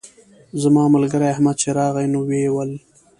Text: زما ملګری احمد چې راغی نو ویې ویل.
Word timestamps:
زما 0.61 0.83
ملګری 0.95 1.27
احمد 1.33 1.55
چې 1.61 1.69
راغی 1.77 2.07
نو 2.13 2.19
ویې 2.29 2.49
ویل. 2.51 2.71